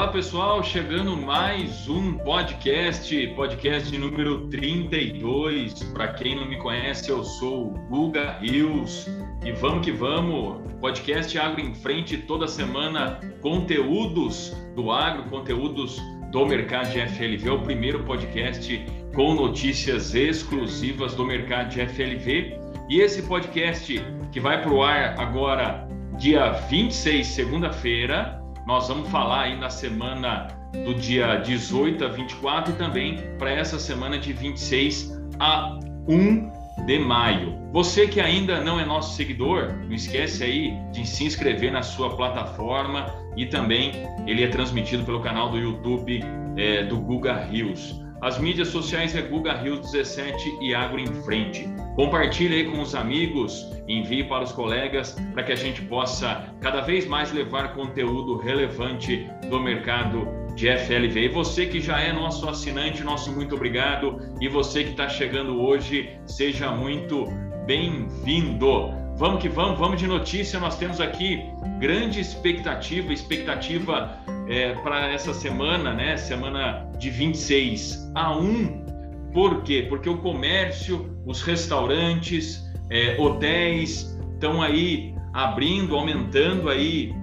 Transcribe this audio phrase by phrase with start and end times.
[0.00, 5.74] Olá pessoal, chegando mais um podcast, podcast número 32.
[5.92, 9.06] Para quem não me conhece, eu sou o Guga Rios
[9.44, 10.56] e vamos que vamos.
[10.80, 16.00] Podcast Agro em Frente toda semana, conteúdos do agro, conteúdos
[16.32, 18.82] do mercado de FLV, é o primeiro podcast
[19.14, 22.58] com notícias exclusivas do mercado de FLV.
[22.88, 25.86] E esse podcast que vai para o ar agora,
[26.16, 28.39] dia 26, segunda-feira,
[28.70, 30.46] nós vamos falar aí na semana
[30.84, 36.98] do dia 18 a 24 e também para essa semana de 26 a 1 de
[37.00, 37.58] maio.
[37.72, 42.16] Você que ainda não é nosso seguidor, não esquece aí de se inscrever na sua
[42.16, 43.90] plataforma e também
[44.24, 46.20] ele é transmitido pelo canal do YouTube
[46.56, 48.00] é, do Guga Rios.
[48.22, 51.66] As mídias sociais é Guga Rios 17 e Agro em Frente.
[51.96, 56.82] Compartilhe aí com os amigos, envie para os colegas para que a gente possa cada
[56.82, 61.18] vez mais levar conteúdo relevante do mercado de FLV.
[61.18, 64.18] E você que já é nosso assinante, nosso muito obrigado.
[64.38, 67.24] E você que está chegando hoje, seja muito
[67.66, 68.90] bem-vindo.
[69.16, 70.60] Vamos que vamos, vamos de notícia.
[70.60, 71.42] Nós temos aqui
[71.78, 76.18] grande expectativa, expectativa é, para essa semana, né?
[76.18, 78.84] Semana de 26 a 1.
[79.32, 79.86] Por quê?
[79.88, 87.14] Porque o comércio, os restaurantes, é, hotéis estão aí abrindo, aumentando aí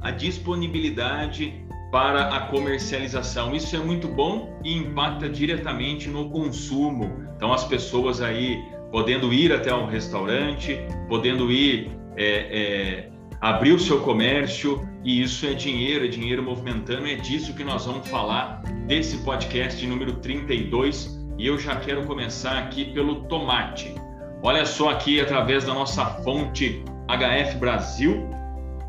[0.00, 3.54] a disponibilidade para a comercialização.
[3.54, 7.26] Isso é muito bom e impacta diretamente no consumo.
[7.36, 13.10] Então as pessoas aí podendo ir até um restaurante, podendo ir é, é,
[13.40, 17.86] abrir o seu comércio e isso é dinheiro, é dinheiro movimentando, é disso que nós
[17.86, 23.94] vamos falar desse podcast número 32 e eu já quero começar aqui pelo tomate.
[24.42, 28.28] Olha só aqui através da nossa fonte HF Brasil,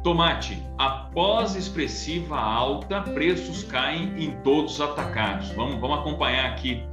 [0.03, 5.49] tomate, após expressiva alta, preços caem em todos os atacados.
[5.51, 6.83] Vamos, vamos acompanhar aqui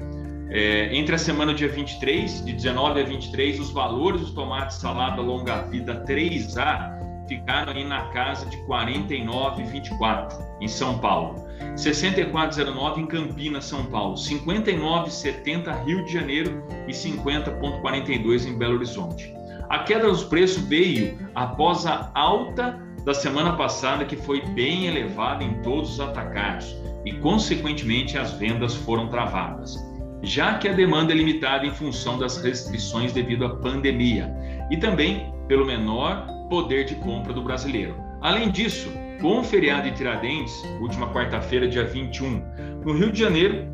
[0.51, 5.21] é, entre a semana dia 23, de 19 a 23, os valores dos tomates salada
[5.21, 6.96] longa vida 3A
[7.29, 15.85] ficaram aí na casa de 49,24 em São Paulo, 64,09 em Campinas, São Paulo, 59,70
[15.85, 16.65] Rio de Janeiro.
[16.87, 19.35] E 50,42 em Belo Horizonte.
[19.69, 25.43] A queda dos preços veio após a alta da semana passada, que foi bem elevada
[25.43, 26.77] em todos os atacados.
[27.05, 29.77] E, consequentemente, as vendas foram travadas,
[30.23, 34.33] já que a demanda é limitada em função das restrições devido à pandemia.
[34.71, 37.95] E também pelo menor poder de compra do brasileiro.
[38.21, 38.91] Além disso,
[39.21, 42.43] com o feriado de Tiradentes, última quarta-feira, dia 21,
[42.85, 43.67] no Rio de Janeiro,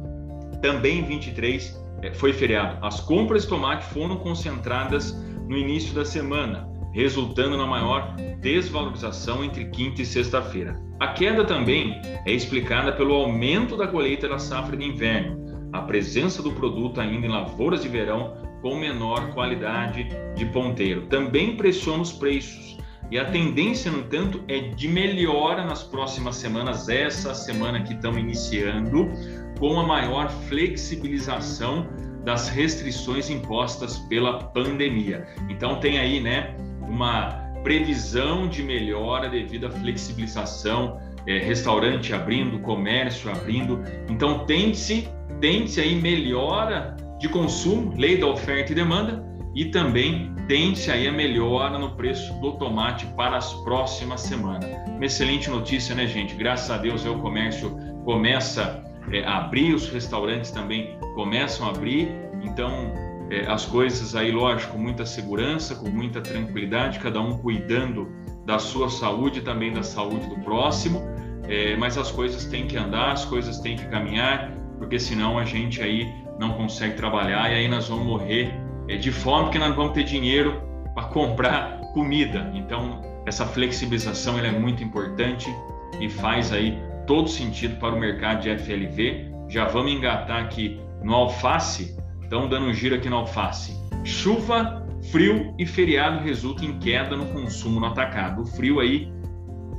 [0.61, 2.79] também 23, eh, foi feriado.
[2.85, 5.13] As compras de tomate foram concentradas
[5.49, 10.81] no início da semana, resultando na maior desvalorização entre quinta e sexta-feira.
[11.01, 16.43] A queda também é explicada pelo aumento da colheita da safra de inverno, a presença
[16.43, 21.07] do produto ainda em lavouras de verão com menor qualidade de ponteiro.
[21.09, 22.79] Também pressiona os preços.
[23.11, 28.19] E a tendência, no entanto, é de melhora nas próximas semanas, essa semana que estamos
[28.19, 29.11] iniciando,
[29.59, 31.87] com a maior flexibilização
[32.25, 35.27] das restrições impostas pela pandemia.
[35.51, 43.31] Então tem aí, né, uma previsão de melhora devido à flexibilização, é, restaurante abrindo, comércio
[43.31, 43.83] abrindo.
[44.09, 45.09] Então tente-se,
[45.41, 49.25] tente aí melhora de consumo, lei da oferta e demanda,
[49.55, 54.69] e também tende-se aí a melhora no preço do tomate para as próximas semanas.
[54.89, 56.35] Uma excelente notícia, né, gente?
[56.35, 62.09] Graças a Deus o comércio começa é, a abrir, os restaurantes também começam a abrir,
[62.43, 62.93] então
[63.31, 68.11] é, as coisas aí, lógico, com muita segurança, com muita tranquilidade, cada um cuidando
[68.45, 71.01] da sua saúde e também da saúde do próximo,
[71.45, 75.45] é, mas as coisas têm que andar, as coisas têm que caminhar, porque senão a
[75.45, 78.53] gente aí não consegue trabalhar e aí nós vamos morrer
[78.89, 80.63] é, de fome porque nós não vamos ter dinheiro
[80.95, 82.51] para comprar comida.
[82.55, 85.55] Então, essa flexibilização é muito importante
[86.01, 89.31] e faz aí todo sentido para o mercado de FLV.
[89.49, 93.77] Já vamos engatar aqui no alface, então dando um giro aqui no alface.
[94.05, 98.43] Chuva, frio e feriado resultam em queda no consumo no atacado.
[98.43, 99.13] O frio aí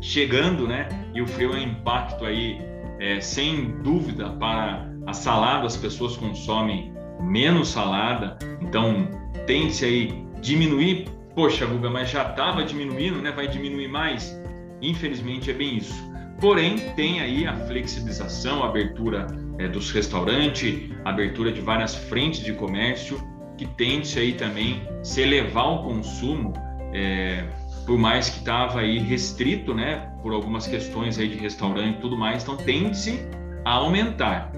[0.01, 0.88] chegando, né?
[1.13, 2.59] E o frio é um impacto aí,
[3.00, 9.09] é, sem dúvida, para a salada as pessoas consomem menos salada, então
[9.45, 11.07] tende-se aí diminuir.
[11.35, 13.31] Poxa, Guga, mas já estava diminuindo, né?
[13.31, 14.39] Vai diminuir mais?
[14.81, 15.94] Infelizmente é bem isso.
[16.39, 19.27] Porém, tem aí a flexibilização, a abertura
[19.57, 23.17] é, dos restaurantes, abertura de várias frentes de comércio,
[23.57, 26.53] que tende-se aí também se elevar o consumo
[26.94, 27.45] é,
[27.85, 32.17] por mais que estava aí restrito, né, por algumas questões aí de restaurante e tudo
[32.17, 33.19] mais, então tende-se
[33.65, 34.51] a aumentar.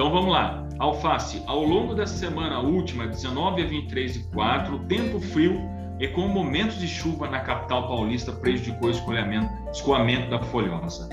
[0.00, 0.66] Então vamos lá.
[0.78, 5.60] Alface, ao longo dessa semana última, 19 a 23 e 4, tempo frio
[6.00, 11.06] e com momentos de chuva na capital paulista prejudicou o escoamento, escoamento da folhosa.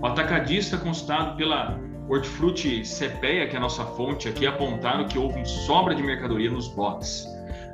[0.00, 1.78] O atacadista constado pela
[2.08, 6.68] Hortifruti Cepeia, que é a nossa fonte aqui, apontaram que houve sobra de mercadoria nos
[6.68, 7.26] botes.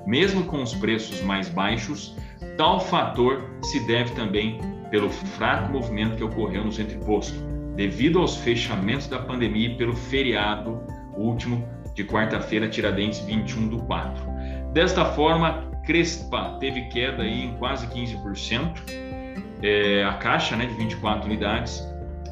[0.05, 2.17] Mesmo com os preços mais baixos,
[2.57, 4.59] tal fator se deve também
[4.91, 7.41] pelo fraco movimento que ocorreu nos entrepostos,
[7.77, 10.81] devido aos fechamentos da pandemia e pelo feriado
[11.15, 14.25] último de quarta-feira, Tiradentes 21 do 4.
[14.73, 18.75] Desta forma, Crespa teve queda aí em quase 15%,
[19.63, 21.83] é, a caixa né, de 24 unidades.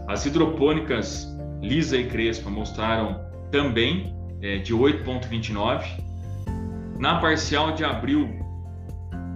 [0.08, 5.84] As hidropônicas Lisa e Crespa mostraram também é, de 8,29.
[6.98, 8.28] Na parcial de abril,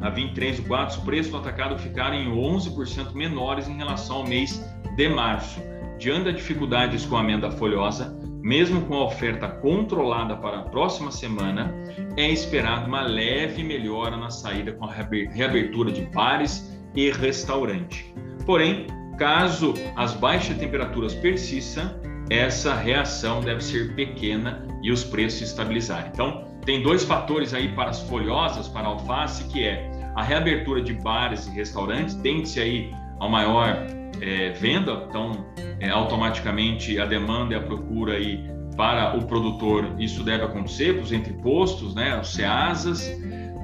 [0.01, 4.27] a 23 do 4, os preços do atacado ficaram em 11% menores em relação ao
[4.27, 4.63] mês
[4.97, 5.61] de março.
[5.99, 11.11] Diante da dificuldade de escoamento da folhosa, mesmo com a oferta controlada para a próxima
[11.11, 11.75] semana,
[12.17, 18.15] é esperado uma leve melhora na saída com a reabertura de bares e restaurante.
[18.47, 18.87] Porém,
[19.19, 21.91] caso as baixas temperaturas persistam,
[22.31, 26.13] essa reação deve ser pequena e os preços estabilizarem.
[26.15, 30.81] Então, tem dois fatores aí para as folhosas, para a alface, que é a reabertura
[30.81, 33.87] de bares e restaurantes, tende-se aí a maior
[34.21, 35.47] é, venda, então
[35.81, 38.45] é, automaticamente a demanda e a procura aí
[38.77, 43.11] para o produtor, isso deve acontecer para os entrepostos, né, os CEASAs,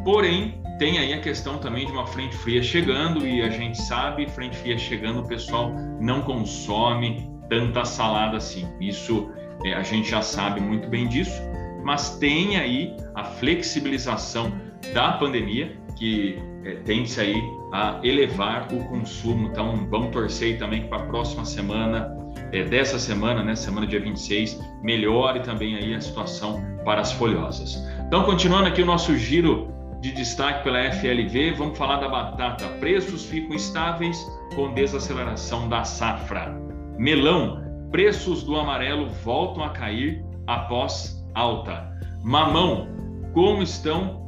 [0.04, 4.28] porém tem aí a questão também de uma frente fria chegando e a gente sabe,
[4.28, 8.66] frente fria chegando, o pessoal não consome tanta salada assim.
[8.80, 9.30] Isso
[9.64, 11.40] é, a gente já sabe muito bem disso,
[11.84, 14.52] mas tem aí a flexibilização
[14.92, 17.34] da pandemia que é, tende-se aí
[17.72, 19.48] a elevar o consumo.
[19.48, 22.16] Então, vamos torcer também para a próxima semana,
[22.52, 27.76] é, dessa semana, né, semana dia 26, melhore também aí a situação para as folhosas.
[28.06, 32.66] Então, continuando aqui o nosso giro de destaque pela FLV, vamos falar da batata.
[32.78, 34.24] Preços ficam estáveis
[34.54, 36.54] com desaceleração da safra.
[36.98, 41.90] Melão, preços do amarelo voltam a cair após alta.
[42.22, 42.88] Mamão,
[43.32, 44.23] como estão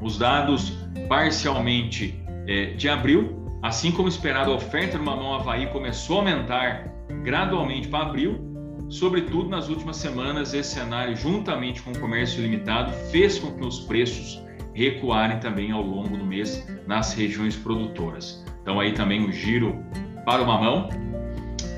[0.00, 6.16] os dados parcialmente é, de abril, assim como esperado, a oferta do mamão Havaí começou
[6.16, 6.88] a aumentar
[7.22, 8.48] gradualmente para abril.
[8.88, 13.80] Sobretudo nas últimas semanas, esse cenário, juntamente com o comércio limitado, fez com que os
[13.80, 14.42] preços
[14.74, 18.44] recuarem também ao longo do mês nas regiões produtoras.
[18.62, 19.84] Então aí também o giro
[20.24, 20.88] para o mamão.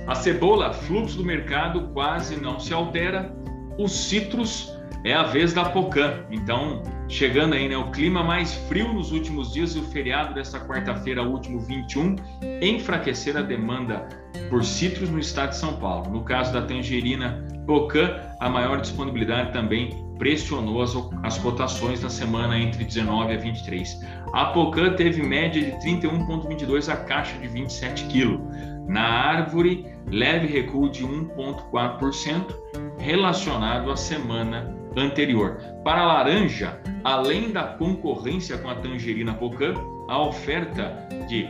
[0.06, 3.34] A cebola, fluxo do mercado quase não se altera.
[3.78, 4.71] Os citros
[5.04, 6.24] é a vez da Pocan.
[6.30, 10.60] Então, chegando aí, né, o clima mais frio nos últimos dias e o feriado desta
[10.60, 12.16] quarta-feira, último 21,
[12.60, 14.08] enfraquecer a demanda
[14.48, 16.10] por citros no estado de São Paulo.
[16.10, 20.94] No caso da tangerina Pocan, a maior disponibilidade também pressionou as,
[21.24, 24.00] as cotações na semana entre 19 a 23.
[24.32, 28.38] A Pocan teve média de 31,22 a caixa de 27 kg.
[28.86, 32.54] Na árvore, leve recuo de 1,4%
[32.98, 35.58] relacionado à semana anterior.
[35.84, 39.74] Para a laranja, além da concorrência com a tangerina Pocan,
[40.08, 40.96] a oferta
[41.28, 41.48] de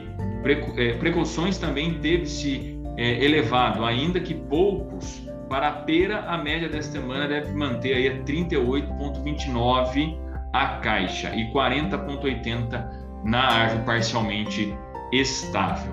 [0.76, 5.22] é, precauções também teve-se é, elevado, ainda que poucos.
[5.48, 10.18] Para a pera, a média desta semana deve manter aí a 38,29
[10.52, 14.74] a caixa e 40,80 na árvore parcialmente
[15.12, 15.92] estável.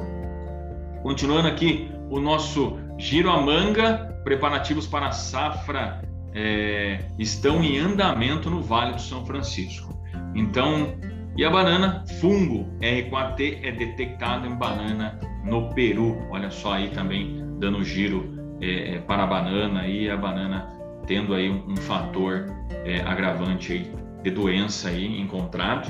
[1.03, 6.01] Continuando aqui o nosso giro a manga, preparativos para a safra
[6.33, 9.97] é, estão em andamento no Vale do São Francisco.
[10.35, 10.93] Então,
[11.35, 16.17] e a banana, fungo R4T é detectado em banana no Peru.
[16.29, 20.67] Olha só aí também dando giro é, é, para a banana e a banana
[21.07, 22.45] tendo aí um, um fator
[22.85, 25.89] é, agravante aí de doença aí encontrado.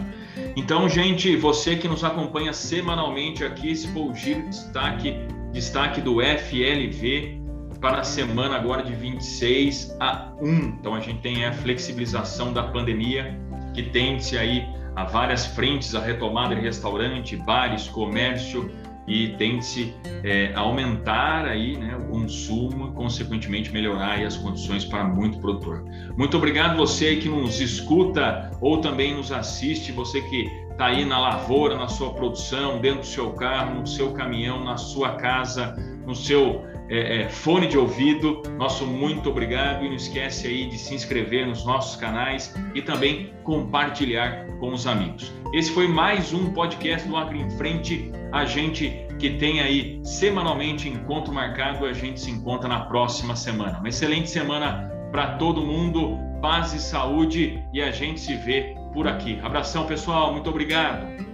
[0.56, 5.16] Então, gente, você que nos acompanha semanalmente aqui, esse foi o giro destaque,
[5.52, 7.39] destaque do FLV
[7.80, 10.58] para a semana agora de 26 a 1.
[10.80, 13.40] Então a gente tem a flexibilização da pandemia
[13.74, 18.70] que tende-se aí a várias frentes, a retomada de restaurante, bares, comércio
[19.08, 19.94] e tende-se
[20.24, 25.84] é, a aumentar aí né, o consumo consequentemente melhorar aí as condições para muito produtor.
[26.16, 31.20] Muito obrigado você que nos escuta ou também nos assiste, você que está aí na
[31.20, 35.76] lavoura, na sua produção, dentro do seu carro, no seu caminhão, na sua casa,
[36.10, 38.42] no seu é, é, fone de ouvido.
[38.58, 43.32] Nosso muito obrigado e não esquece aí de se inscrever nos nossos canais e também
[43.44, 45.32] compartilhar com os amigos.
[45.54, 48.12] Esse foi mais um podcast do Acre em Frente.
[48.32, 53.78] A gente que tem aí semanalmente encontro marcado, a gente se encontra na próxima semana.
[53.78, 59.08] Uma excelente semana para todo mundo, paz e saúde e a gente se vê por
[59.08, 59.40] aqui.
[59.44, 61.29] Abração, pessoal, muito obrigado.